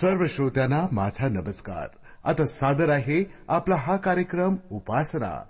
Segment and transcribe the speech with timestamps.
[0.00, 1.88] सर्व श्रोत्यांना माझा नमस्कार.
[2.24, 5.42] आता सादर आहे आपला हा कार्यक्रम उपासना.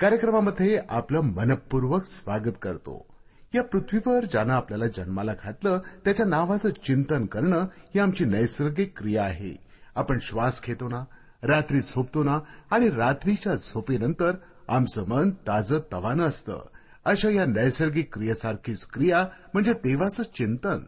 [0.00, 3.06] कार्यक्रमामध्ये आपलं मनपूर्वक स्वागत करतो.
[3.54, 9.56] या पृथ्वीवर ज्यानं आपल्याला जन्माला घातलं त्याच्या नावाचं चिंतन करणं ही आमची नैसर्गिक क्रिया आहे.
[9.94, 11.04] आपण श्वास घेतो ना
[11.42, 12.38] रात्री झोपतो ना
[12.70, 14.32] आणि रात्रीच्या झोपेनंतर
[14.68, 16.66] आमचं मन ताजं तवानं असतं.
[17.04, 19.24] अशा या नैसर्गिक क्रियेसारखीच क्रिया
[19.54, 20.78] म्हणजे देवाचं चिंतन.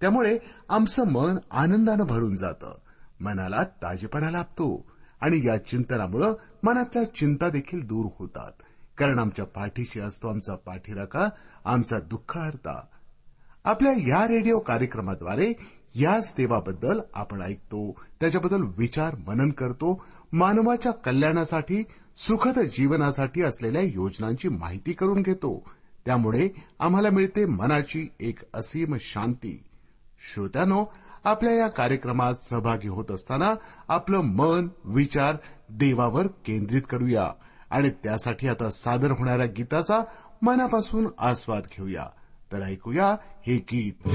[0.00, 2.78] त्यामुळे आमचं मन आनंदानं भरून जातं.
[3.20, 4.86] मनाला ताजेपणा लाभतो
[5.20, 8.52] आणि या चिंतनामुळे मनातल्या चिंता देखील दूर होतात.
[8.98, 11.28] कारण आमच्या पाठीशी असतो आमचा पाठीराका
[11.64, 12.86] आमचा दुःख हरता
[13.64, 15.52] आपल्या या रेडिओ कार्यक्रमाद्वारे
[15.94, 18.00] याच देवाबद्दल आपण ऐकतो.
[18.20, 20.04] त्याच्याबद्दल विचार मनन करतो.
[20.32, 21.82] मानवाच्या कल्याणासाठी
[22.16, 25.64] सुखद जीवनासाठी असलेल्या योजनांची माहिती करून घेतो.
[26.06, 26.48] त्यामुळे
[26.80, 29.62] आम्हाला मिळते मनाची एक असीम शांती.
[30.20, 30.84] श्रोत्यानो
[31.24, 33.54] आपल्या या कार्यक्रमात सहभागी होत असताना
[33.88, 35.36] आपलं मन विचार
[35.70, 37.32] देवावर केंद्रित करूया.
[37.70, 40.02] आणि त्यासाठी आता सादर होणाऱ्या गीताचा
[40.42, 42.06] मनापासून आस्वाद घेऊया.
[42.52, 44.08] तर ऐकूया हे गीत.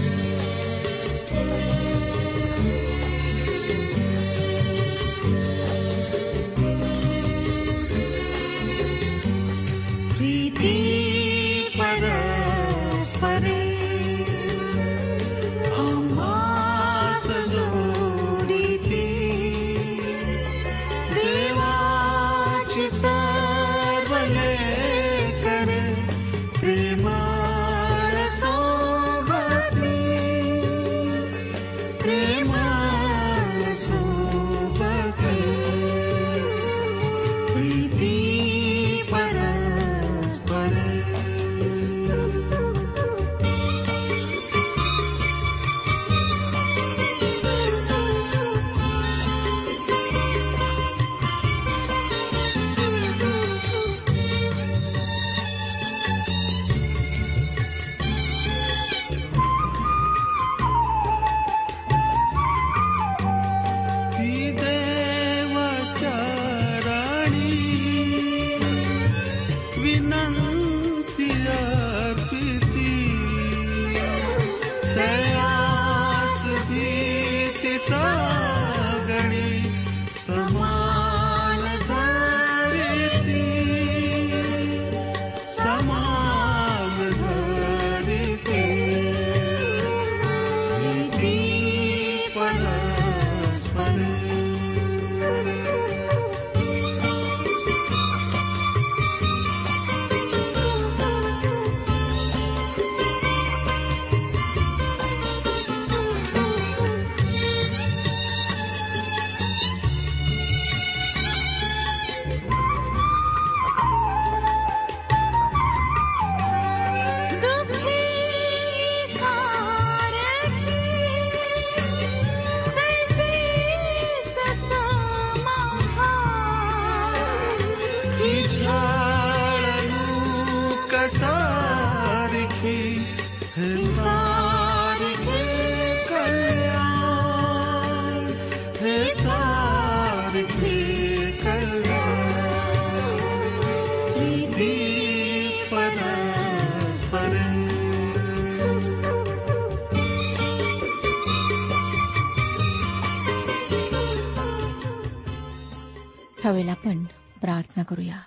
[156.44, 157.04] ह्यावेळेला आपण
[157.42, 158.18] प्रार्थना करूया.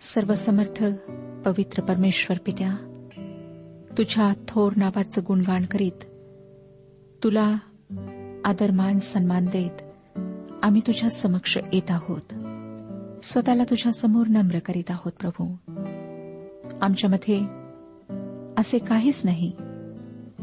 [0.00, 0.84] सर्वसमर्थ
[1.44, 2.76] पवित्र परमेश्वर पित्या
[3.98, 6.04] तुझ्या थोर नावाचं गुणगान करीत
[7.24, 7.56] तुला
[8.44, 9.82] आदरमान सन्मान देत
[10.62, 12.34] आम्ही तुझ्या समक्ष येत आहोत.
[13.24, 15.54] स्वतःला तुझ्या समोर नम्र करीत आहोत प्रभू.
[16.80, 17.40] आमच्यामध्ये
[18.56, 19.52] असे काहीच नाही.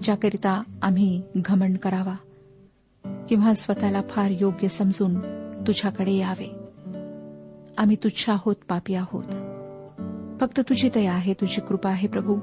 [0.03, 2.15] ज्याकरिता आम्ही घमंड करावा
[3.29, 5.19] किंवा स्वतःला फार योग्य समजून
[5.67, 6.55] तुझ्याकडे यावे.
[7.77, 9.23] आम्ही तुच्छ आहोत पापी आहोत.
[10.39, 12.39] फक्त तुझी दया आहे तुझी कृपा आहे प्रभू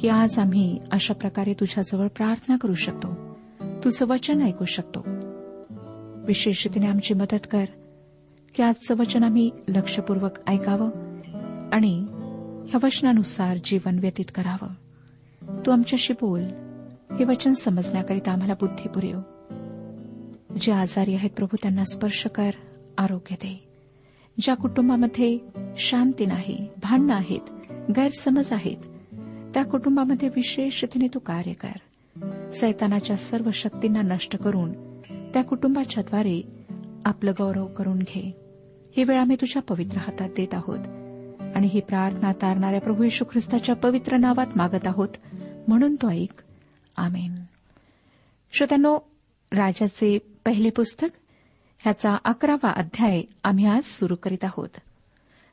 [0.00, 3.38] की आज आम्ही अशा प्रकारे तुझ्याजवळ प्रार्थना करू शकतो.
[3.84, 5.04] तुझं वचन ऐकू शकतो.
[6.26, 7.64] विशेषतेने आमची मदत कर
[8.54, 10.90] की आजचं वचन आम्ही लक्षपूर्वक ऐकावं
[11.72, 12.06] आणि
[12.68, 14.68] ह्या वचनानुसार जीवन व्यतीत करावं.
[15.66, 16.44] तू आमच्याशी बोल.
[17.18, 19.18] हे वचन समजण्याकरिता आम्हाला बुद्धी पुरेव.
[20.60, 22.50] जे आजारी आहेत प्रभू त्यांना स्पर्श कर
[22.98, 23.68] आरोग्य दे.
[24.40, 25.38] ज्या कुटुंबामध्ये
[25.76, 27.50] शांती नाही भांडणं आहेत
[27.96, 28.76] गैरसमज आहेत
[29.54, 31.78] त्या कुटुंबामध्ये विशेषतेने तू कार्य कर.
[32.52, 34.72] सैतानाच्या सर्व शक्तींना नष्ट करून
[35.34, 36.42] त्या कुटुंबाच्या द्वारे
[37.04, 38.36] आपलं गौरव करून घे.
[38.96, 40.78] ही वेळ आम्ही तुझ्या पवित्र हातात देत आहोत
[41.54, 45.08] आणि ही प्रार्थना तारणाऱ्या प्रभू येशू ख्रिस्ताच्या पवित्र नावात मागत आहोत
[45.68, 46.42] म्हणून तो ऐक.
[46.96, 47.34] आमेन.
[48.52, 48.98] श्रोत्यानो
[49.52, 51.08] राजाचे पहिले पुस्तक
[51.78, 54.68] ह्याचा अकरावा अध्याय आम्ही आज सुरू करीत आहोत.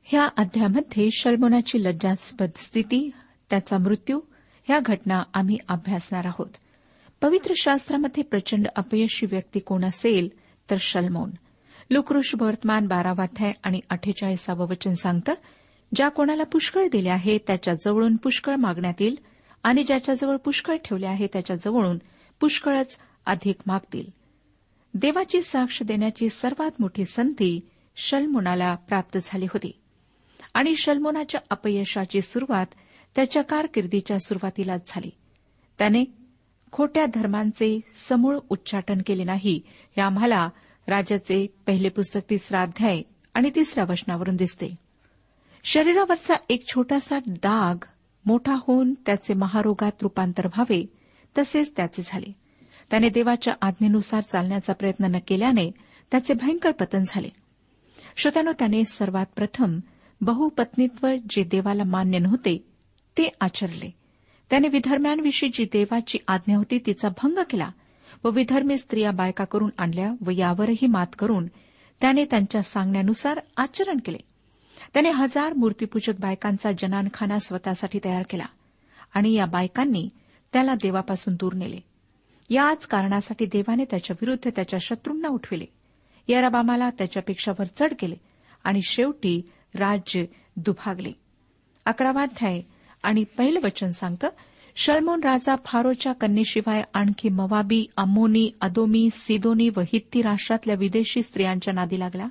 [0.03, 3.09] ह्या अध्यायामध्ये शल्मोनाची लज्जास्पद स्थिती
[3.49, 4.19] त्याचा मृत्यू
[4.63, 6.49] ह्या घटना आम्ही अभ्यासणार आहोत.
[7.21, 10.29] पवित्र शास्त्रामध्ये प्रचंड अपयशी व्यक्ती कोण असेल
[10.69, 11.29] तर शल्मोन.
[11.91, 15.33] लुकृष वर्तमान बारावाध्याय आणि अठ्ठेचाळीसावं वचन सांगतं
[15.95, 19.19] ज्या कोणाला पुष्कळ दिले आहे त्याच्या जवळून पुष्कळ मागण्यात येईल
[19.63, 21.97] आणि ज्याच्याजवळ पुष्कळ ठेवले आहे त्याच्याजवळून
[22.39, 24.11] पुष्कळच अधिक मागतील.
[24.93, 27.59] देवाची साक्ष देण्याची सर्वात मोठी संधी
[27.95, 29.71] शल्मोनाला प्राप्त झाली होती.
[30.53, 32.65] आणि शल्मोनाच्या अपयशाची सुरुवात
[33.15, 35.09] त्याच्या कारकिर्दीच्या सुरुवातीलाच झाली.
[35.77, 36.03] त्याने
[36.71, 40.49] खोट्या धर्मांचे समूळ उच्चाटन केले नाही हे आम्हाला
[40.87, 43.01] राजाचे पहिले पुस्तक तिसरा अध्याय
[43.33, 44.75] आणि तिसऱ्या वचनावरून दिसते.
[45.63, 47.85] शरीरावरचा एक छोटासा डाग
[48.25, 50.85] मोठा होऊन त्याचे महारोगात रूपांतर व्हावे
[51.37, 52.31] तसेच त्याचे झाले.
[52.91, 55.71] त्याने देवाच्या आज्ञेनुसार चालण्याचा प्रयत्न न केल्याने
[56.11, 57.29] त्याचे भयंकर पतन झाले.
[58.15, 59.79] श्रोत्यानो त्याने सर्वात प्रथम
[60.21, 62.65] बहुपत्नीत्व जे देवाला मान्य नव्हते
[63.17, 63.89] ते आचरले.
[64.49, 67.69] त्याने विधर्म्यांविषयी जी देवाची आज्ञा होती तिचा भंग केला
[68.23, 71.47] व विधर्मी स्त्रिया बायका करून आणल्या व यावरही मात करून
[72.01, 74.17] त्याने त्यांच्या सांगण्यानुसार आचरण केले.
[74.93, 78.45] त्याने हजार मूर्तीपूजक बायकांचा जनानखाना स्वतःसाठी तयार केला
[79.13, 80.09] आणि या बायकांनी
[80.53, 81.79] त्याला देवापासून दूर नेले.
[82.49, 85.65] याच कारणासाठी देवाने त्याच्या विरुद्ध त्याच्या शत्रूंना उठविले.
[86.27, 88.15] या रबामाला त्याच्यापेक्षा वरचढ केले
[88.63, 89.41] आणि शेवटी
[89.75, 91.11] राज्य दुभागले.
[91.85, 92.61] अकरावाध्याय
[93.03, 94.29] आणि पहिलं वचन सांगतं
[94.75, 101.99] शल्मोन राजा फारोच्या कन्येशिवाय आणखी मवाबी अम्मोनी अदोमी सिदोनी व हित्ती राष्ट्रातल्या विदेशी स्त्रियांच्या नादी
[101.99, 102.25] लागला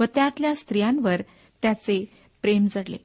[0.00, 1.20] व त्यातल्या स्त्रियांवर
[1.62, 2.04] त्याचे
[2.42, 2.96] प्रेम जडले.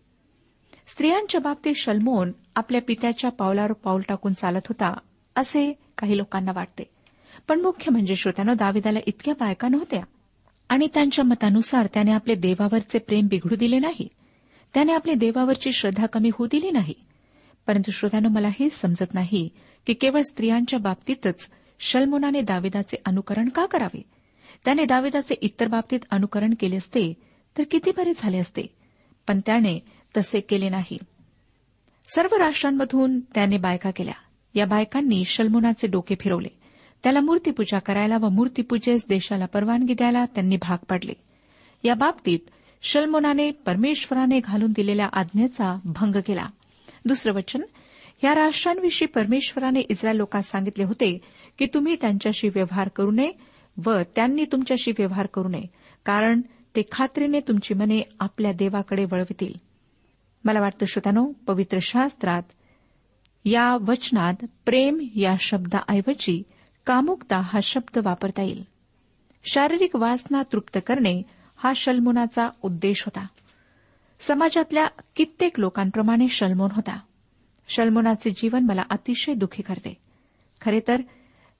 [0.87, 4.97] स्त्रियांच्या बाबतीत शलमोन आपल्या पित्याच्या पावलावर पाऊल टाकून चालत होता
[5.35, 6.83] असे काही लोकांना वाटते.
[7.47, 10.01] पण मुख्य म्हणजे श्रोत्यानं दाविदाला इतक्या बायका नव्हत्या.
[10.69, 14.07] आणि त्यांच्या मतानुसार त्याने आपले देवावरचे प्रेम बिघडू दिले नाही.
[14.73, 16.93] त्याने आपली देवावरची श्रद्धा कमी होऊ दिली नाही.
[17.67, 19.49] परंतु श्रोत्यानं मला हे समजत नाही
[19.87, 24.01] की केवळ स्त्रियांच्या बाबतीतच शल्मोनाने दाविदाचे अनुकरण का करावे?
[24.65, 27.13] त्याने दाविदाचे इतर बाबतीत अनुकरण केले असते
[27.57, 28.63] तर किती बरे झाले असते.
[29.27, 29.79] पण त्याने
[30.17, 30.97] तसे केले नाही.
[32.15, 34.13] सर्व राष्ट्रांमधून त्याने बायका केल्या.
[34.53, 36.47] या बायकांनी शलमुनाचे डोके फिरवले.
[37.03, 41.13] त्याला मूर्तीपूजा करायला व मूर्तीपूजेस देशाला परवानगी द्यायला त्यांनी भाग पाडले.
[41.83, 42.39] या बाबतीत
[42.81, 46.45] शल्मोनाने परमेश्वराने घालून दिलेल्या आज्ञेचा भंग केला.
[47.05, 47.61] दुसरं वचन
[48.23, 51.21] या राष्ट्रांविषयी परमेश्वराने इस्रायल लोकांस सांगितले होते
[51.59, 53.31] की तुम्ही त्यांच्याशी व्यवहार करू नये
[53.85, 55.63] व त्यांनी तुमच्याशी व्यवहार करू नये.
[56.05, 56.41] कारण
[56.75, 59.53] ते खात्रीने तुमची मने आपल्या देवाकडे वळवितील.
[60.43, 62.43] मला वाटतं श्रोत्यानो पवित्र शास्त्रात
[63.45, 64.33] या वचनात
[64.65, 66.43] प्रेम या शब्दाऐवजी
[66.85, 68.63] कामुकता हा शब्द वापरता येईल.
[69.43, 71.21] शारीरिक वासना तृप्त करणे
[71.55, 73.27] हा शल्मोनाचा उद्देश होता.
[74.19, 76.99] समाजातल्या कित्येक लोकांप्रमाणे शल्मोन होता.
[77.69, 79.97] शल्मोनाचे जीवन मला अतिशय दुःखी करते.
[80.61, 81.01] खरे तर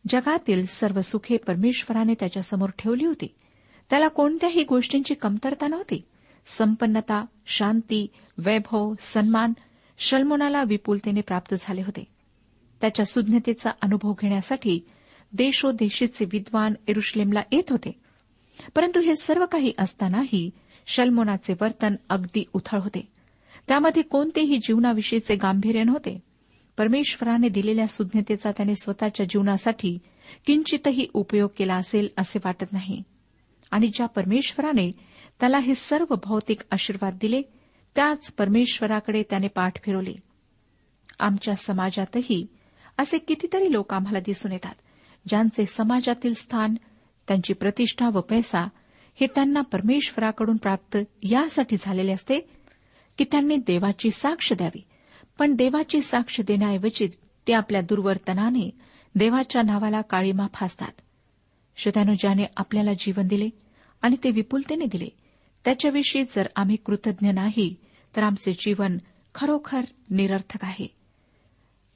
[0.10, 3.36] जगातील सर्व सुखे परमेश्वराने त्याच्यासमोर ठेवली होती.
[3.90, 6.02] त्याला कोणत्याही गोष्टींची कमतरता नव्हती.
[6.46, 9.54] संपन्नता शांती वैभव सन्मान
[9.98, 12.04] शल्मोनाला विपुलतेने प्राप्त झाले होते.
[12.82, 14.80] त्याच्या सुज्ञतेचा अनुभव घेण्यासाठी
[15.34, 17.92] देशोदेशीचे विद्वान एरुश्लेमला येत होते.
[18.76, 20.50] परंतु हे सर्व काही असतानाही
[20.88, 23.08] शल्मोनाचे वर्तन अगदी उथळ होते.
[23.68, 26.20] त्यामध्ये कोणतेही जीवनाविषयीचे गांभीर्य नव्हते.
[26.78, 30.00] परमेश्वराने दिलेल्या सुज्ञतेचा त्याने स्वतःच्या जीवनासाठी
[30.46, 33.04] किंचितही उपयोग केला असेल असे वाटत नाही.
[33.74, 34.92] आणि ज्या परमेश्वराने
[35.40, 37.42] त्याला हे सर्व भौतिक आशीर्वाद दिले
[37.96, 40.14] त्याच परमेश्वराकडे त्याने पाठ फिरवले.
[41.20, 42.48] आमच्या समाजातही
[42.98, 44.74] असे कितीतरी लोक आम्हाला दिसून येतात
[45.28, 46.76] ज्यांचे समाजातील स्थान
[47.28, 48.68] त्यांची प्रतिष्ठा व पैसा
[49.16, 52.40] हे त्यांना परमेश्वराकडून प्राप्त यासाठी झालेले असते
[53.18, 54.84] की त्यांनी देवाची साक्ष द्यावी.
[55.40, 57.08] पण देवाची साक्ष देण्याऐवजी
[57.48, 58.70] ते आपल्या दुर्वर्तनाने
[59.16, 60.92] देवाच्या नावाला काळीमा फासतात.
[61.76, 63.50] श्रोत्यानो ज्याने आपल्याला जीवन दिले
[64.04, 65.08] आणि ते विपुलतेने दिले.
[65.66, 67.76] त्याच्याविषयी जर आम्ही कृतज्ञ नाही
[68.16, 68.98] तर आमचे जीवन
[69.36, 70.88] खरोखर निरर्थक आहे.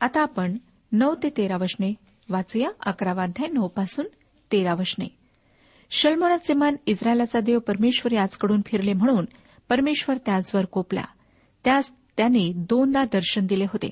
[0.02, 0.58] आता आपण
[0.92, 1.94] नऊ ते तेरा वशने
[2.30, 4.06] वाचूया अकरावाध्याय नऊ पासून
[4.52, 5.06] तेरा वशने.
[5.90, 9.26] शलमोनाचे मन इस्रायलाचा देव परमेश्वर याचकडून फिरले म्हणून
[9.70, 11.04] परमेश्वर त्याचवर कोपला.
[11.64, 13.90] त्यास त्याने दोनदा दर्शन दिले होते.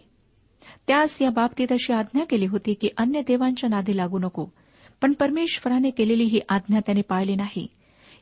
[0.87, 4.45] त्यास या बाबतीत अशी आज्ञा केली होती की अन्य देवांच्या नादी लागू नको
[5.01, 7.67] पण परमेश्वराने केलेली ही आज्ञा त्याने पाळली नाही.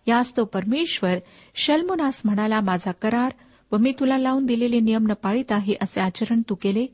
[0.07, 1.17] यास तो परमेश्वर
[1.55, 3.31] शल्मुनास म्हणाला माझा करार
[3.72, 6.86] व मी तुला लावून दिलेले नियम न पाळीत आहे असे आचरण तू केले.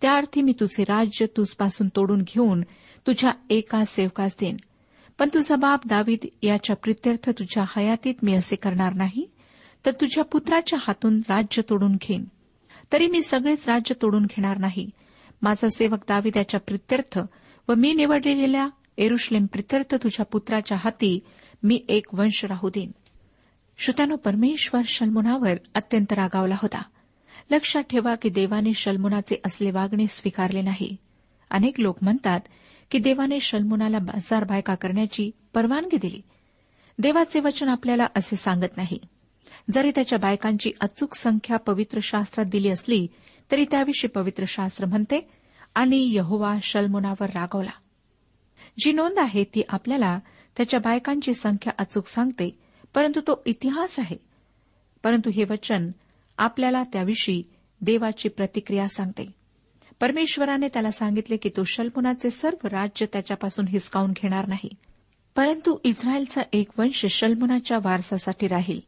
[0.00, 2.60] त्या अर्थी मी तुझे राज्य तुझपासून तोडून घेऊन
[3.06, 4.56] तुझ्या एका सेवकास देईन.
[5.18, 9.30] पण तुझा बाप दावीद याच्या प्रित्यर्थ तुझ्या हयातीत मी असे करणार नाही
[9.86, 12.24] तर तुझ्या पुत्राच्या हातून राज्य तोडून घेईन.
[12.92, 14.90] तरी मी सगळेच राज्य तोडून घेणार नाही.
[15.42, 17.18] माझा सेवक दावीद याच्या प्रित्यर्थ
[17.68, 18.68] व मी निवडलेल्या
[18.98, 21.18] एरुश्लेम प्रित्यर्थ तुझ्या पुत्राच्या हाती
[21.64, 22.90] मी एक वंश राहू देईन.
[23.78, 26.82] श्रोत्यानो परमेश्वर शल्मुनावर अत्यंत रागावला होता.
[27.50, 30.96] लक्षात ठेवा की देवाने शल्मुनाचे असले वागणे स्वीकारले नाही.
[31.50, 32.40] अनेक लोक म्हणतात
[32.90, 36.20] की देवाने शल्मुनाला बाजार बायका करण्याची परवानगी दिली.
[36.98, 38.98] देवाचे वचन आपल्याला असे सांगत नाही.
[39.70, 43.06] जरी त्याच्या बायकांची अचूक संख्या पवित्र शास्त्रात दिली असली
[43.50, 45.30] तरी त्याविषयी पवित्र शास्त्र म्हणते
[45.74, 47.70] आणि यहोवा शल्मुनावर रागवला.
[48.78, 50.18] जी नोंद आहे ती आपल्याला
[50.56, 52.58] त्याच्या बायकांची संख्या अचूक सांगते
[52.94, 54.16] परंतु तो इतिहास आहे.
[55.02, 55.90] परंतु हे वचन
[56.38, 57.42] आपल्याला त्याविषयी
[57.80, 59.30] देवाची प्रतिक्रिया सांगते.
[60.00, 64.68] परमेश्वराने त्याला सांगितले की तो शल्मुनाचे सर्व राज्य त्याच्यापासून हिसकावून घेणार नाही.
[65.36, 68.80] परंतु इस्रायलचा एक वंश शल्मुनाच्या वारसासाठी राहील.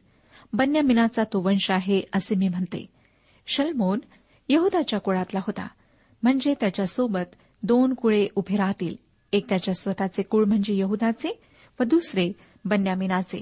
[0.53, 2.85] बन्यामिनाचा तो वंश आहे असे मी म्हणते.
[3.47, 3.99] शल्मोन
[4.49, 5.67] यहुदाच्या कुळातला होता.
[6.23, 8.95] म्हणजे त्याच्यासोबत दोन कुळे उभे राहतील.
[9.33, 11.41] एक त्याच्या स्वतःचे कुळ म्हणजे यहुदाचे
[11.79, 12.31] व दुसरे
[12.65, 13.41] बन्यामिनाचे.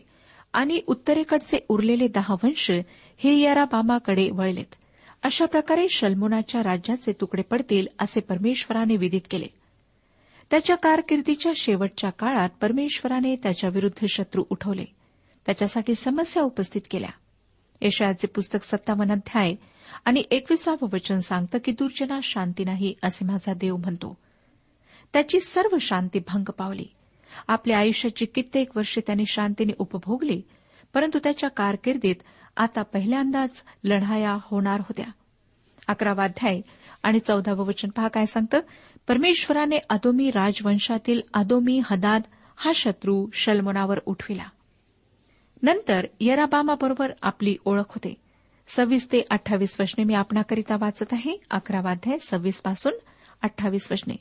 [0.54, 2.72] आणि उत्तरेकडचे उरलेले दहा वंश
[3.18, 4.76] हे याराबामाकडे वळलेत.
[5.24, 9.48] अशा प्रकारे शल्मुनाच्या राज्याचे तुकडे पडतील असे परमेश्वराने विदित केले.
[10.52, 14.86] त्याच्या कारकिर्दीच्या शेवटच्या काळात परमेश्वराने त्याच्याविरुद्ध शत्रू उठवले.
[15.46, 17.10] त्याच्यासाठी समस्या उपस्थित केल्या.
[17.82, 19.56] यशयाचे पुस्तक सत्तावन्न अध्याय
[20.06, 24.18] आणि एकविसावं वचन सांगतं की दुर्जना शांती नाही असे माझा देव म्हणतो.
[25.14, 26.86] त्याची सर्व शांती भंग पावली.
[27.48, 30.42] आपल्या आयुष्याची कित्येक वर्षे त्याने शांतीने उपभोगली
[30.94, 32.16] परंतु त्याच्या कारकिर्दीत
[32.58, 35.06] आता पहिल्यांदाच लढाया होणार होत्या.
[35.88, 36.62] अकरावाध्याय
[37.04, 38.60] आणि चौदावं वचन पहा काय सांगतं?
[39.08, 42.22] परमेश्वराने अदोमी राजवंशातील अदोमी हदाद
[42.56, 44.44] हा शत्रू शलमोनावर उठविला.
[45.64, 48.14] नंतर यराबामाबरोबर आपली ओळख होते.
[48.68, 51.42] सव्वीस ते अठ्ठावीस वचने मी आपणाकरिता वाचत आहे.
[51.52, 52.94] अकरावाध्याय सव्वीसपासून
[53.42, 54.16] अठ्ठावीस वचने.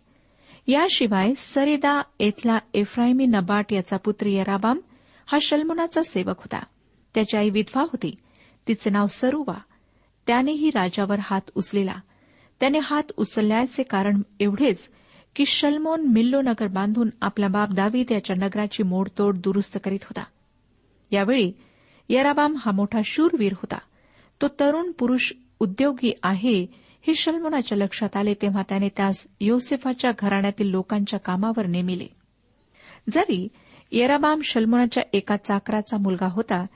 [0.67, 4.79] याशिवाय सरेदा येथला एफ्राईमी नबाट याचा पुत्र यराबाम
[5.27, 6.59] हा शल्मुनाचा सेवक होता.
[7.15, 8.15] त्याची आई विधवा होती.
[8.69, 9.59] तिचे नाव सरुवा.
[10.27, 11.95] त्यानेही राजावर हात उचलेला.
[12.61, 14.91] त्याने हात उचलल्याचे कारण एवढेच
[15.37, 20.25] की शल्मोन मिल्लो नगर बांधून आपला बाप दावीद याच्या नगराची मोडतोड दुरुस्त करीत होता.
[21.11, 21.53] यावेळी
[22.09, 23.79] यराबाम हा मोठा शूरवीर होता.
[24.43, 31.19] तो तरुण पुरुष उद्योगी आहे हे शल्मोनाच्या लक्षात आले तेव्हा त्याने त्यास योसेफाच्या घराण्यातील लोकांच्या
[31.19, 32.07] कामावर नेमिले.
[33.11, 33.49] जरी
[33.93, 36.67] येराबाम शल्मोनाच्या एका चाकराचा मुलगा होता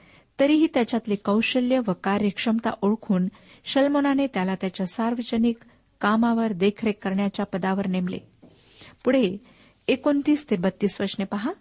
[0.40, 3.28] तरीही त्याच्यातले कौशल्य व कार्यक्षमता ओळखून
[3.64, 5.56] शल्मोनाने त्याला त्याच्या सार्वजनिक
[6.00, 8.18] कामावर देखरेख करण्याच्या पदावर नेमले.
[9.04, 9.36] पुढे
[9.88, 11.52] एकोणतीस ते बत्तीस वचने पहा.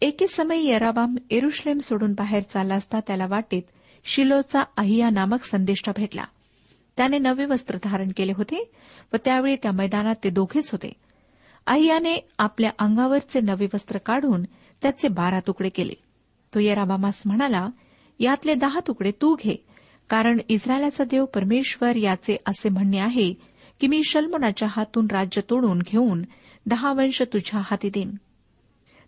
[0.00, 3.62] एके समय येराबाम एरुश्लेम सोडून बाहेर चालला असता त्याला वाटेत
[4.04, 6.24] शिलोचा अहिया नामक संदेष्टा भेटला.
[6.98, 8.70] त्याने नवे वस्त्र धारण केले होते
[9.12, 10.92] व त्यावेळी त्या मैदानात ते दोघेच होते.
[11.66, 14.42] अहियाने आपल्या अंगावरचे नवे वस्त्र काढून
[14.82, 15.94] त्याचे बारा तुकडे केले.
[16.54, 17.68] तो येराबामास म्हणाला
[18.18, 19.56] यातले दहा तुकडे तू घे
[20.08, 23.32] कारण इस्रायलाचा देव परमेश्वर याचे असे म्हणणे आहे
[23.80, 26.22] की मी शल्मनाच्या हातून राज्य तोडून घेऊन
[26.66, 28.10] दहा वंश तुझ्या हाती देईन.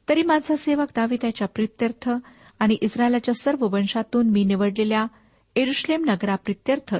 [0.08, 2.10] तरी माझा सेवक दावी त्याच्या प्रित्यर्थ
[2.58, 5.06] आणि इस्रायलाच्या सर्व वंशातून मी निवडलेल्या
[5.56, 6.94] एरुश्लेम नगराप्रित्यर्थ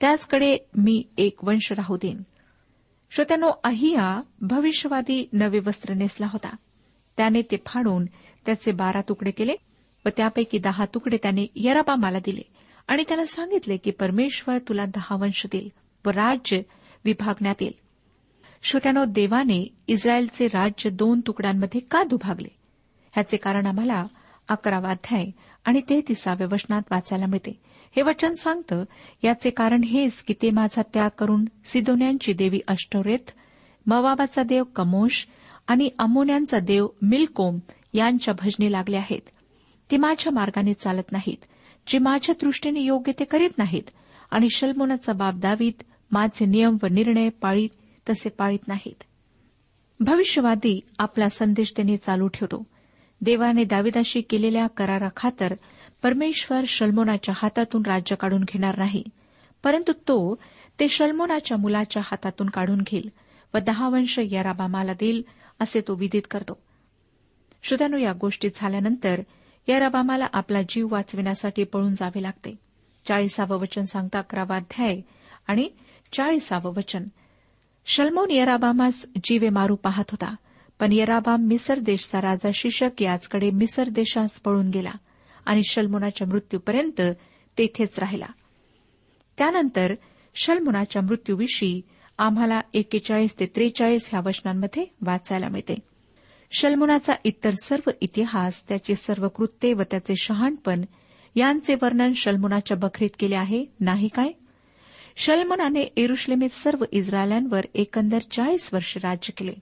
[0.00, 2.22] त्याचकडे मी एक वंश राहू देईन.
[3.10, 6.56] श्रोत्यानो अहिया भविष्यवादी नवे वस्त्र नेसला होता.
[7.16, 8.04] त्याने ते फाडून
[8.46, 9.54] त्याचे बारा तुकडे केले
[10.06, 12.42] व त्यापैकी दहा तुकडे त्याने यराबामाला दिले
[12.88, 15.68] आणि त्याला सांगितले की परमेश्वर तुला दहा वंश देईल
[16.06, 16.60] व राज्य
[17.04, 17.72] विभागण्यात येईल.
[18.62, 22.48] श्रोत्यानो देवाने इस्रायलचे राज्य दोन तुकड्यांमध्ये का दुभागले?
[23.12, 24.06] ह्याचे कारण आम्हाला
[24.48, 25.26] अकरावाध्याय
[25.64, 27.60] आणि तेहतीसाव्या वचनात वाचायला मिळते.
[27.96, 28.84] हे वचन सांगतं
[29.24, 33.32] याचे कारण हेच की ते माझा त्याग करून सिदोन्यांची देवी अष्टोरेथ
[33.86, 35.26] मवाबाचा देव कमोश
[35.66, 37.58] आणि अमोन्यांचा देव मिलकोम
[37.94, 39.20] यांच्या भजनी लागले आहेत.
[39.90, 41.44] ते माझ्या मार्गाने चालत नाहीत
[41.86, 43.90] जे माझ्या दृष्टीने योग्य ते करीत नाहीत
[44.30, 47.68] आणि शल्मोनाचा बाप दावीत माझे नियम व निर्णय पाळीत
[48.10, 49.02] तसे पाळीत नाहीत.
[50.00, 52.66] भविष्यवादी आपला संदेश देणे चालू ठेवतो.
[53.20, 55.54] देवाने दाविदाशी केलेल्या कराराखातर
[56.02, 59.04] परमेश्वर शल्मोनाच्या हातातून राज्य काढून घेणार नाही
[59.64, 60.42] परंतु तो
[60.80, 63.10] ते शल्मोनाच्या मुलाच्या हातातून काढून घेईल
[63.54, 65.22] व दहा वंश यराबामाला देईल
[65.60, 66.58] असे तो विदित करतो.
[67.62, 69.20] श्रोत्यानो या गोष्टी झाल्यानंतर
[69.68, 72.54] याराबामाला आपला जीव वाचविण्यासाठी पळून जावे लागते.
[73.04, 75.00] चाळीसावं वचन सांगता अकरावा अध्याय
[75.46, 75.68] आणि
[76.12, 77.04] चाळीसावं वचन.
[77.86, 80.34] शल्मोन यराबामास जीवे मारू पाहत होता
[80.80, 84.92] पण यराबाम मिसर देशचा राजा शिशक याचकडे मिसर देशास पळून गेला.
[85.50, 87.00] आणि शल्मोनाच्या मृत्यूपर्यंत
[87.58, 88.26] तेथेच राहिला.
[89.38, 89.94] त्यानंतर
[90.34, 91.80] शल्मुनाच्या मृत्यूविषयी
[92.18, 95.74] आम्हाला एकेचाळीस ते त्रेचाळीस ह्या वचनांमध्ये वाचायला मिळते.
[96.52, 100.84] शल्मुनाचा इतर सर्व इतिहास त्याचे सर्व कृत्ये व त्याचे शहाणपण
[101.34, 104.32] यांचे वर्णन शल्मुनाच्या बखरीत केले आहे नाही काय?
[105.16, 109.54] शल्मुनाने एरुश्लेमेत सर्व इस्रायलांवर एकंदर चाळीस वर्ष राज्य केले.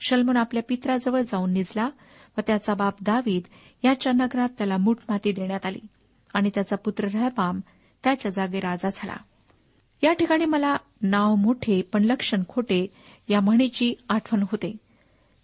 [0.00, 1.90] शल्मुन आपल्या पित्राजवळ जाऊन निजला
[2.38, 3.42] व त्याचा बाप दावीद
[3.84, 5.86] याच्या नगरात त्याला मूठमाती देण्यात आली
[6.34, 7.60] आणि त्याचा पुत्र रहबाम
[8.04, 9.16] त्याच्या जागे राजा झाला.
[10.02, 12.86] या ठिकाणी मला नाव मोठे पण लक्षण खोटे
[13.28, 14.76] या म्हणीची आठवण होते.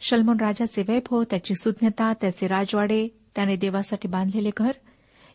[0.01, 4.71] शलमोन राजाचे वैभव त्याची सुज्ञता त्याचे राजवाडे त्याने देवासाठी बांधलेले घर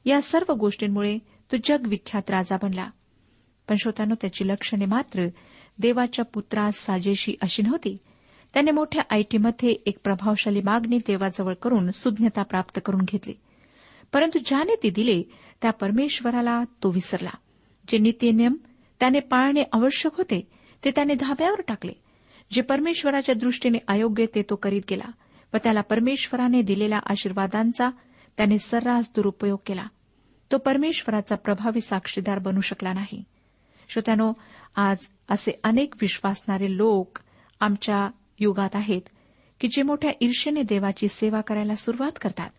[0.06, 1.18] या सर्व गोष्टींमुळे
[1.52, 2.90] तो जगविख्यात राजा बनला.
[3.70, 5.28] पण श्रोत्यानो त्याची लक्षणे मात्र
[5.80, 7.98] देवाच्या पुत्रास साजेशी अशी नव्हती.
[8.54, 13.34] त्याने मोठ्या आयटीमध्ये एक प्रभावशाली मागणी देवाजवळ करून सुज्ञता प्राप्त करून घेतली.
[14.14, 15.24] परंतु ज्याने ती दिले
[15.62, 17.30] त्या परमेश्वराला तो विसरला.
[17.88, 18.54] जे नित्यनियम
[19.00, 20.48] त्याने पाळणे आवश्यक होते
[20.86, 21.92] ते त्याने धाब्यावर टाकले.
[22.52, 25.12] जे परमेश्वराच्या दृष्टीने अयोग्य ते तो करीत गेला
[25.54, 27.90] व त्याला परमेश्वराने दिलेल्या आशीर्वादांचा
[28.38, 29.86] त्याने सर्रास दुरुपयोग केला.
[30.52, 33.24] तो परमेश्वराचा प्रभावी साक्षीदार बनू शकला नाही.
[33.90, 34.34] श्रोत्यानो
[34.76, 34.98] आज
[35.30, 37.20] असे अनेक विश्वासणारे लोक
[37.60, 38.10] आमच्या
[38.42, 39.02] युगात आहेत
[39.60, 42.50] की जे मोठ्या ईर्षेने देवाची सेवा करायला सुरुवात करतात.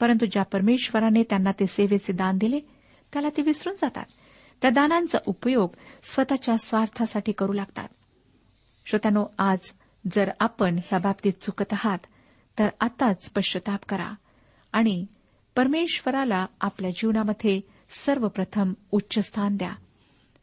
[0.00, 2.60] परंतु ज्या परमेश्वराने त्यांना ते सेवेचे दान दिले
[3.12, 4.04] त्याला ते विसरून जातात.
[4.62, 7.88] त्या दानांचा उपयोग स्वतःच्या स्वार्थासाठी करू लागतात.
[8.86, 9.58] श्रोत्यानो आज
[10.12, 11.98] जर आपण ह्या बाबतीत चुकत आहात
[12.58, 14.12] तर आताच पश्चाताप करा
[14.72, 15.06] आणि
[15.56, 19.72] परमेश्वराला आपल्या जीवनामध्ये सर्वप्रथम उच्च स्थान द्या.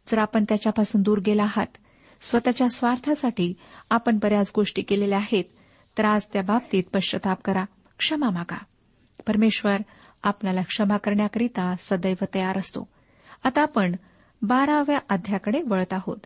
[0.08, 1.78] जर आपण त्याच्यापासून दूर गेला आहात
[2.22, 3.54] स्वतःच्या स्वार्थासाठी
[3.90, 5.44] आपण बऱ्याच गोष्टी केलेल्या आहेत
[5.98, 7.66] तर आज त्या बाबतीत पश्चाताप करा
[7.98, 8.58] क्षमा मागा.
[9.28, 9.78] परमेश्वर
[10.24, 12.88] आपल्याला क्षमा करण्याकरिता सदैव तयार असतो.
[13.44, 13.96] आता आपण
[14.42, 16.18] बाराव्या अध्याकडे वळत आहोत.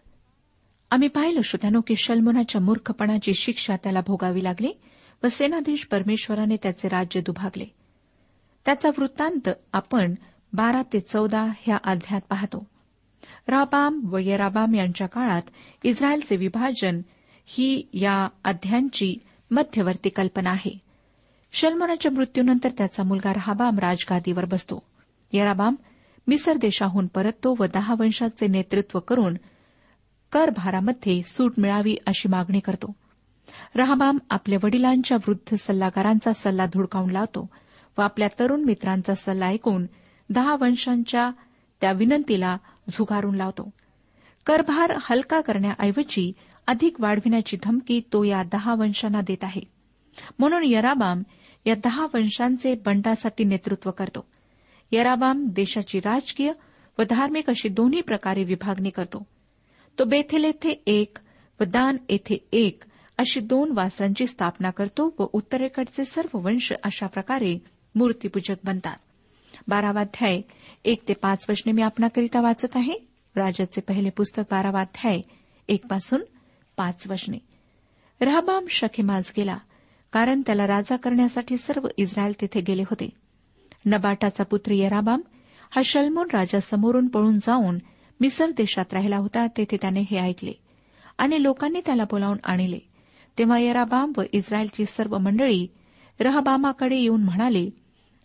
[0.91, 4.73] आम्ही पाहिलं श्रोत्यानो की शल्मुनाच्या मूर्खपणाची शिक्षा त्याला भोगावी लागली
[5.23, 7.65] व सेनाधीश परमेश्वराने त्याचे राज्य दुभागले.
[8.65, 10.15] त्याचा वृत्तांत आपण
[10.53, 12.67] बारा ते चौदा ह्या अध्यात पाहतो.
[13.47, 15.41] राबाम व येराबाम यांच्या काळात
[15.83, 17.01] इस्रायलचे विभाजन
[17.45, 19.17] ही या अध्यांची
[19.51, 20.79] मध्यवर्ती कल्पना आहे.
[21.51, 24.83] शलमनाच्या मृत्यूनंतर त्याचा मुलगा रहाबाम राजगादीवर बसतो.
[25.31, 25.75] येराबाम
[26.27, 29.37] मिसर देशाहून परततो व दहा वंशाचे नेतृत्व करून
[30.31, 32.95] करभारामध्ये सूट मिळावी अशी मागणी करतो.
[33.75, 37.49] रहाबाम आपल्या वडिलांच्या वृद्ध सल्लागारांचा सल्ला धुडकावून लावतो
[37.97, 39.85] व आपल्या तरुण मित्रांचा सल्ला ऐकून
[40.29, 41.31] दहा वंशांच्या
[41.81, 42.57] त्या विनंतीला
[42.91, 43.69] झुगारून लावतो.
[44.45, 46.33] करभार हलका करण्याऐवजी
[46.67, 49.61] अधिक वाढविण्याची धमकी तो या दहा वंशांना देत आहे.
[50.39, 51.23] म्हणून यराबाम
[51.65, 54.25] या दहा वंशांचे बंडासाठी नेतृत्व करतो.
[54.91, 56.51] यराबाम देशाची राजकीय
[56.99, 59.27] व धार्मिक अशी दोन्ही प्रकारे विभागणी करतो.
[59.99, 61.17] तो बेथेल येथे एक
[61.59, 62.83] व दान येथे एक
[63.17, 67.59] अशी दोन वासांची स्थापना करतो व उत्तरेकडचे सर्व वंश अशा प्रकारे
[67.95, 68.95] मूर्तीपूजक बनतात.
[69.67, 70.41] बारावाध्याय
[70.85, 72.93] एक ते पाच वचने मी आपणाकरिता वाचत आहे.
[73.35, 75.21] राजाचे पहिले पुस्तक बारावाध्याय
[75.67, 76.21] एक पासून
[76.77, 77.37] पाच वचने
[78.21, 79.57] रहबाम शखेमाज गेला
[80.13, 83.09] कारण त्याला राजा करण्यासाठी सर्व इस्रायल तिथे गेले होते.
[83.85, 85.21] नबाटाचा पुत्र यराबाम
[85.71, 87.77] हा शल्मोन राजासमोरून पळून जाऊन
[88.19, 90.51] मिसर देशात राहिला होता तेथे त्याने हे ऐकले
[91.17, 92.79] आणि लोकांनी त्याला बोलावून आणले.
[93.37, 95.67] तेव्हा यराबाम व इस्रायलची सर्व मंडळी
[96.19, 97.69] रहबामाकडे येऊन म्हणाले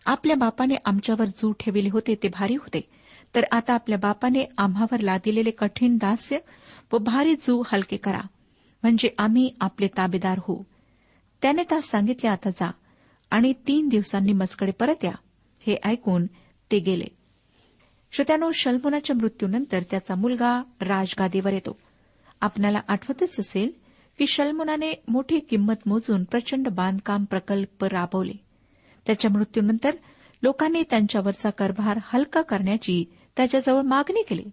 [0.05, 2.89] आपल्या बापाने आमच्यावर जू ठेविले होते ते भारी होते.
[3.35, 6.37] तर आता आपल्या बापाने आम्हावर लादिलेले कठीण दास्य
[6.93, 8.21] व भारी जू हलके करा.
[8.83, 10.63] म्हणजे आम्ही आपले ताबेदार होऊ.
[11.41, 12.71] त्याने त्यास सांगितले आता जा
[13.31, 15.13] आणि तीन दिवसांनी मजकडे परत या.
[15.59, 16.25] हे ऐकून
[16.71, 17.05] ते गेले.
[18.11, 21.79] श्रोत्यानो शल्मोनाच्या मृत्यूनंतर त्याचा मुलगा राजगादीवर येतो.
[22.41, 23.71] आपल्याला आठवतच असेल
[24.17, 28.33] की शल्मोनाने मोठी किंमत मोजून प्रचंड बांधकाम प्रकल्प राबवले.
[29.05, 29.95] त्याच्या मृत्यूनंतर
[30.43, 33.05] लोकांनी त्यांच्यावरचा करभार हलका करण्याची
[33.37, 34.45] त्याच्याजवळ मागणी केली.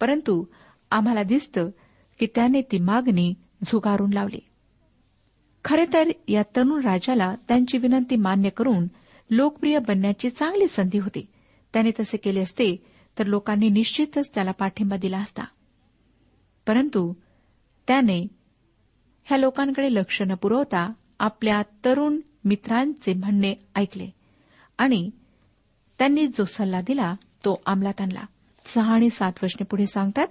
[0.00, 0.44] परंतु
[0.90, 1.70] आम्हाला दिसतं
[2.18, 4.38] की त्याने ती मागणी झुगारून लावली.
[5.64, 8.86] खरे तर या तरुण राजाला त्यांची विनंती मान्य करून
[9.30, 11.26] लोकप्रिय बनण्याची चांगली संधी होती.
[11.72, 12.76] त्याने तसे केले असते
[13.18, 15.42] तर लोकांनी निश्चितच त्याला पाठिंबा दिला असता.
[16.66, 17.12] परंतु
[17.88, 18.26] त्याने
[19.24, 24.10] ह्या लोकांकडे लक्ष न पुरवता आपल्या तरुण मित्रांचे म्हणणे ऐकले.
[24.78, 25.10] आणि
[25.98, 28.20] त्यांनी जो सल्ला दिला तो अंमलात आणला
[28.64, 30.26] सहा आणि सात वर्षे पुढे सांगतात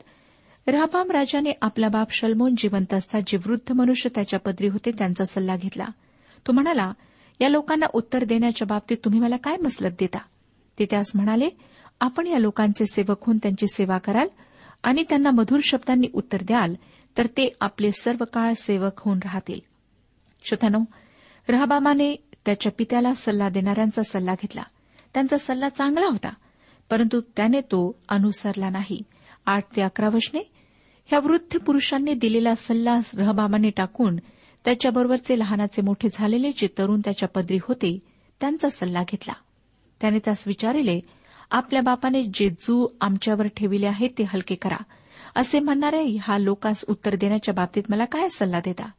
[0.67, 5.56] रहबाम राजाने आपला बाप शलमोन जिवंत असता जे वृद्ध मनुष्य त्याच्या पदरी होते त्यांचा सल्ला
[5.56, 5.86] घेतला.
[6.47, 6.91] तो म्हणाला
[7.41, 10.17] या लोकांना उत्तर देण्याच्या बाबतीत तुम्ही मला काय मसलत देता?
[10.80, 11.49] ते त्यास म्हणाले
[12.01, 14.28] आपण या लोकांचे सेवक होऊन त्यांची सेवा कराल
[14.84, 16.75] आणि त्यांना मधुर शब्दांनी उत्तर द्याल
[17.17, 19.60] तर ते आपले सर्व काळ सेवक होऊन राहतील.
[20.43, 20.80] श्रोत्यानो
[21.49, 24.63] रहबामाने त्याच्या पित्याला सल्ला देणाऱ्यांचा सल्ला घेतला.
[25.13, 26.34] त्यांचा सल्ला चांगला होता
[26.89, 29.01] परंतु त्याने तो अनुसरला नाही.
[29.45, 30.39] आठ ते अकरा वशने
[31.05, 34.15] ह्या वृद्ध पुरुषांनी दिलेला सल्ला रहबामाने टाकून
[34.65, 37.99] त्याच्याबरोबरचे लहानाचे मोठे झालेले जे तरुण त्याच्या पदरी होते
[38.41, 39.34] त्यांचा सल्ला घेतला.
[40.01, 40.99] त्याने त्यास विचारिले
[41.51, 44.77] आपल्या बापाने जे जू आमच्यावर ठेविले आहे ते हलके करा.
[45.36, 48.89] असे म्हणणाऱ्या हा लोकांस उत्तर देण्याच्या बाबतीत मला काय सल्ला देता?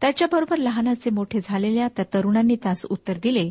[0.00, 3.50] त्याच्याबरोबर लहानाचे मोठे झालेल्या त्या तरुणांनी त्यास उत्तर दिले.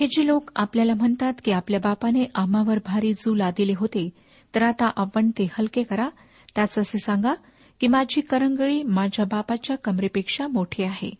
[0.00, 4.10] हे जे लोक आपल्याला म्हणतात की आपल्या बापाने आम्हावर भारी जू लादिले होते
[4.54, 6.08] तर आता आपण ते हलके करा.
[6.54, 7.34] त्याच असे सांगा
[7.80, 11.10] की माझी करंगळी माझ्या बापाच्या कमरेपेक्षा मोठी आहे.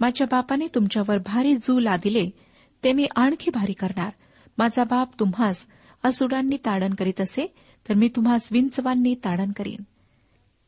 [0.00, 2.30] माझ्या बापाने तुमच्यावर भारी जू लादिले
[2.84, 4.10] ते मी आणखी भारी करणार.
[4.58, 5.66] माझा बाप तुम्हास
[6.04, 7.54] असुडांनी ताडण करीत असे
[7.88, 9.82] तर मी तुम्हास विंचवांनी ताडण करीन.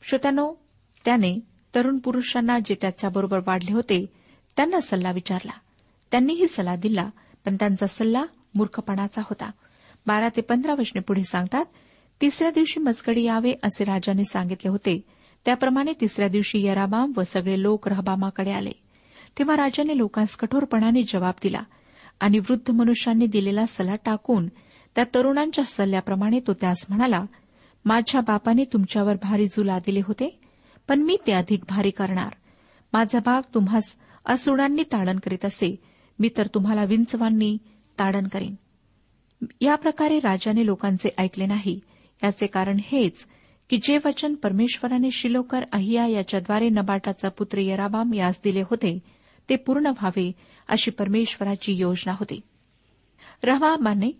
[0.03, 0.55] श्रोत्यानो
[1.05, 1.39] त्याने
[1.75, 4.07] तरुण पुरुषांना जे त्याच्याबरोबर वाढले होते
[4.57, 5.53] त्यांना सल्ला विचारला.
[6.11, 7.09] त्यांनीही सल्ला दिला
[7.45, 9.51] पण त्यांचा सल्ला मूर्खपणाचा होता.
[10.07, 11.65] बारा ते पंधरा वचने पुढे सांगतात
[12.21, 15.05] तिसऱ्या दिवशी मजगडी यावे असे राजाने सांगितले होते.
[15.45, 18.73] त्याप्रमाणे तिसऱ्या दिवशी यराबाम व सगळे लोक रहबामाकडे आले.
[19.39, 21.63] तेव्हा राजाने लोकांस कठोरपणाने जबाब दिला
[22.21, 24.49] आणि वृद्ध मनुष्यांनी दिलेला सल्ला टाकून
[24.95, 27.25] त्या तरुणांच्या सल्ल्याप्रमाणे तो त्यास म्हणाला
[27.85, 30.40] माझ्या बापाने तुमच्यावर भारी जुला दिले होते
[30.91, 32.33] पण मी ते अधिक भारी करणार.
[32.93, 35.77] माझा बाप तुम्हास असुडांनी ताडण करीत असे
[36.19, 37.59] मी तर तुम्हाला विंचवांनी
[37.99, 38.55] ताडण करीन.
[39.61, 41.81] या प्रकारे राजाने लोकांचे ऐकले नाही.
[42.25, 43.27] याचे कारण हेच
[43.71, 48.99] की जे वचन परमेश्वराने शिलोकर अहिया याच्याद्वारे नबाटाचा पुत्र यराबाम यास दिले होते
[49.49, 50.33] ते पूर्ण व्हावे
[50.69, 52.41] अशी परमेश्वराची योजना होती.
[53.43, 54.11] रहबाबाने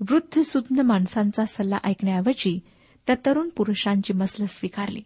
[0.00, 2.60] वृद्ध सुज्ञ माणसांचा सल्ला ऐकण्याऐवजी
[3.06, 5.00] त्या तरुण पुरुषांची मसल स्वीकारली.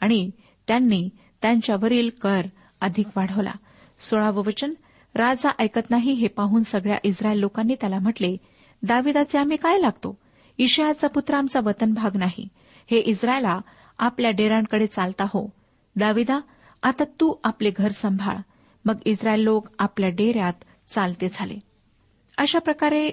[0.00, 0.30] आणि
[0.66, 1.08] त्यांनी
[1.42, 2.46] त्यांच्यावरील कर
[2.80, 3.52] अधिक वाढवला.
[4.00, 4.74] सोळावं वचन.
[5.14, 8.36] राजा ऐकत नाही हे पाहून सगळ्या इस्रायल लोकांनी त्याला म्हटले
[8.82, 10.18] दाविदाचे आम्ही काय लागतो?
[10.58, 12.48] इशयाचा पुत्र आमचा वतन भाग नाही.
[12.90, 13.60] हे इस्रायला
[13.98, 15.52] आपल्या डेरांकडे चालता हो.
[15.96, 16.40] दाविदा
[16.82, 18.36] आता तू आपले घर सांभाळ.
[18.84, 20.52] मग इस्रायल लोक आपल्या डेऱ्यात
[20.88, 21.58] चालते झाले.
[22.38, 23.10] अशा प्रकारे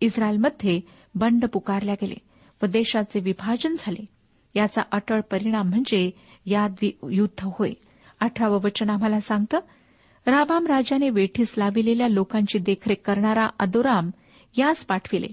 [0.00, 0.80] इस्रायलमध्ये
[1.14, 2.14] बंड पुकारल्या गेले
[2.62, 4.13] व देशाचे विभाजन झाले.
[4.54, 6.10] याचा अटळ परिणाम म्हणजे
[6.46, 7.72] यादवी युद्ध होय.
[8.20, 9.56] अठरावं वचन आम्हाला सांगतं
[10.26, 14.10] राबाम राजाने वेठीस लाविलेल्या लोकांची देखरेख करणारा अदोराम
[14.58, 15.26] यास पाठविले.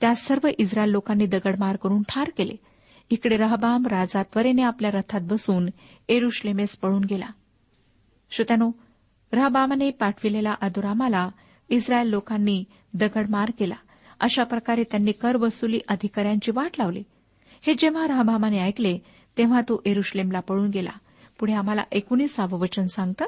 [0.00, 2.56] त्या सर्व इस्रायल लोकांनी दगडमार करून ठार केले.
[3.10, 5.68] इकडे रहबाम राजा त्वरेने आपल्या रथात बसून
[6.08, 7.26] एरुश्लेमेस पळून गेला.
[8.30, 8.70] श्रोत्यानो
[9.32, 11.28] रहबामाने पाठविलेला अदुरामाला
[11.68, 13.74] इस्रायल लोकांनी दगडमार केला.
[14.20, 17.02] अशा प्रकारे त्यांनी कर वसुली अधिकाऱ्यांची वाट लावली.
[17.66, 18.98] हे जेव्हा रहबामाने ऐकले
[19.38, 20.90] तेव्हा तो एरुश्लेमला पळून गेला.
[21.38, 23.24] पुढे आम्हाला एकोणीसावं वचन सांगतं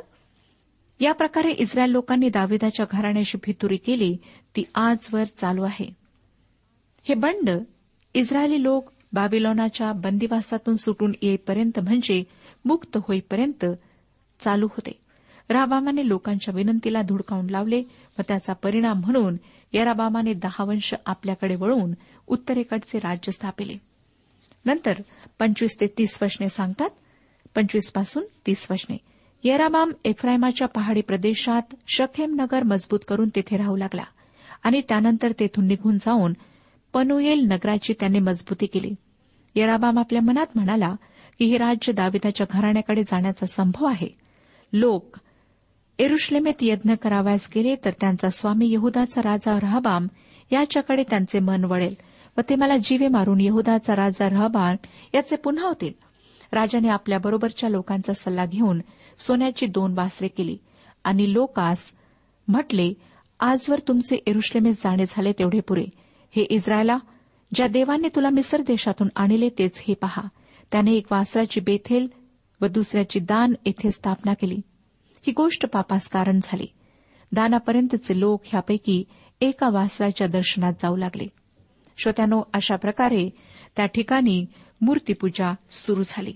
[1.00, 4.16] या प्रकारे इस्रायल लोकांनी दाविदाच्या घराण्याशी फितुरी केली
[4.56, 5.88] ती आजवर चालू आहे.
[7.04, 7.50] हे बंड
[8.14, 12.24] इस्रायली लोक बाबिलोनाच्या बंदिवासातून सुटून येईपर्यंत म्हणजे
[12.64, 13.64] मुक्त होईपर्यंत
[14.40, 15.00] चालू होते.
[15.48, 17.82] राबामाने लोकांच्या विनंतीला धुडकावून लावले
[18.18, 19.36] व त्याचा परिणाम म्हणून
[19.72, 21.92] यराबामाने दहा वंश आपल्याकडे वळून
[22.26, 23.85] उत्तरेकडचे राज्य स्थापिले.
[24.66, 25.00] नंतर
[25.38, 26.90] पंचवीस ते तीस वशने सांगतात.
[27.54, 28.96] पंचवीसपासून तीस वशने
[29.44, 34.02] येराबाम एफ्रायमाच्या पहाडी प्रदेशात शखेम नगर मजबूत करून तिथे राहू लागला
[34.62, 36.32] आणि त्यानंतर तेथून निघून जाऊन
[36.92, 38.94] पनुएल नगराची त्याने मजबूती केली.
[39.54, 40.94] येराबाम आपल्या मनात म्हणाला
[41.38, 44.08] की हे राज्य दाविदाच्या घराण्याकडे जाण्याचा संभव आहे.
[44.72, 45.16] लोक
[45.98, 50.08] एरुश्लेमेत यज्ञ करावयास गेले तर त्यांचा स्वामी यहुदाचा राजा रहबाम
[50.52, 51.94] याच्याकडे त्यांचे मन वळेल.
[52.38, 54.76] व ते मला जीवे मारून यहुदाचा राजा रहबान
[55.14, 55.92] याचे पुन्हा होतील.
[56.52, 58.80] राजाने आपल्याबरोबरच्या लोकांचा सल्ला घेऊन
[59.18, 60.58] सोन्याची दोन वासरे केली.
[61.04, 61.92] आणि लोकास
[62.48, 62.92] म्हटले
[63.40, 65.84] आजवर तुमचे एरुश्लेमेस जाणे झाले तेवढे पुरे.
[66.36, 66.98] हे इस्रायला
[67.54, 70.22] ज्या देवाने तुला मिसर देशातून आणले तेच हे पहा.
[70.72, 72.08] त्याने एक वासराची बेथेल
[72.60, 74.60] व दुसऱ्याची दान येथे स्थापना केली.
[75.26, 76.66] ही गोष्ट पापास कारण झाली.
[77.32, 79.04] दानापर्यंतचे लोक ह्यापैकी
[79.40, 81.26] एका वासराच्या दर्शनात जाऊ लागले.
[81.96, 83.30] श्रोत्यानो अशा प्रकारे
[83.76, 84.46] त्या ठिकाणी
[84.80, 86.34] मूर्तीपूजा सुरू झाली.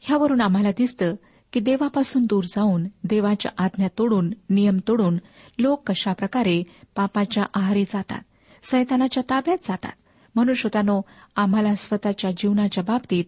[0.00, 1.14] ह्यावरून आम्हाला दिसतं
[1.52, 5.18] की देवापासून दूर जाऊन देवाच्या आज्ञा तोडून नियम तोडून
[5.58, 6.62] लोक कशाप्रकारे
[6.96, 8.20] पापाच्या आहारी जातात
[8.62, 9.92] सैतानाच्या ताब्यात जातात.
[10.34, 11.00] म्हणून श्रोतानो
[11.36, 13.24] आम्हाला स्वतःच्या जीवनाच्या बाबतीत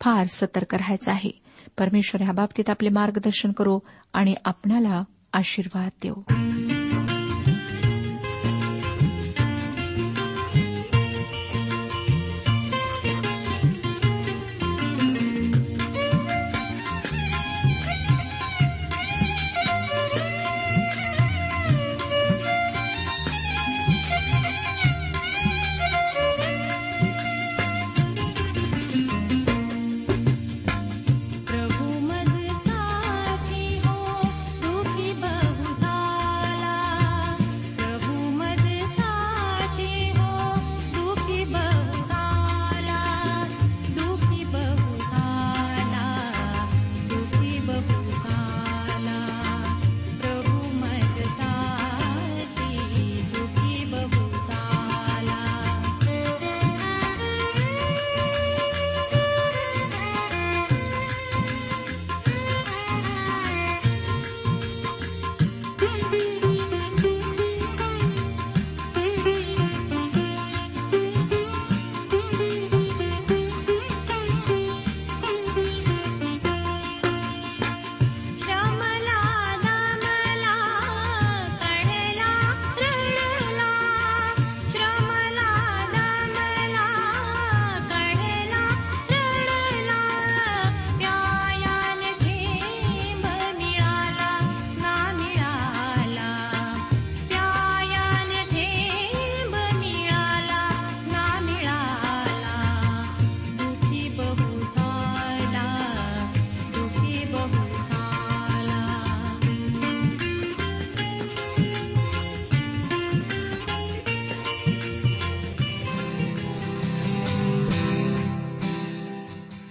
[0.00, 1.30] फार सतर्क राहायचं आहे.
[1.78, 3.78] परमेश्वर ह्या बाबतीत आपले मार्गदर्शन करो
[4.12, 6.14] आणि आपणाला आशीर्वाद देऊ